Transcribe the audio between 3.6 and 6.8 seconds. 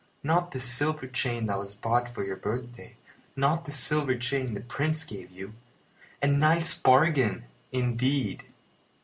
the silver chain that the Prince gave you? A nice